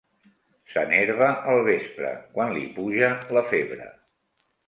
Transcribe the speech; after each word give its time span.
S'enerva 0.75 1.27
al 1.51 1.61
vespre, 1.67 2.15
quan 2.37 2.55
li 2.55 2.65
puja 2.79 3.13
la 3.39 3.47
febre. 3.53 3.87